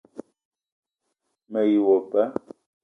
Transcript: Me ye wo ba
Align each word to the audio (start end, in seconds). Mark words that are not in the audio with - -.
Me 1.51 1.61
ye 1.71 1.79
wo 1.85 1.95
ba 2.09 2.23